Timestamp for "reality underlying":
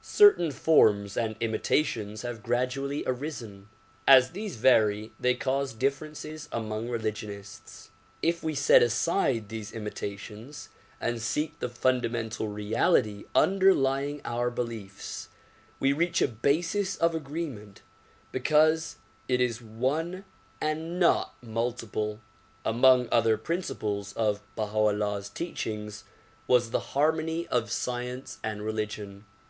12.48-14.22